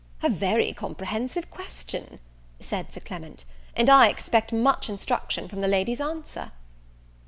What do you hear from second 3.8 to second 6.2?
I expect much instruction from the lady's